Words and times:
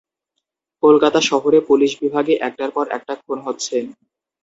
কলকাতা 0.83 1.19
শহরে 1.29 1.59
পুলিশ 1.69 1.91
বিভাগে 2.01 2.33
একটার 2.47 2.69
পর 2.75 2.85
একটা 2.97 3.13
খুন 3.21 3.37
হচ্ছে। 3.47 3.75